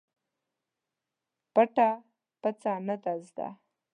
پټه 1.53 1.89
پڅه 2.41 2.73
نه 2.87 2.95
ده 3.03 3.13
زده. 3.27 3.47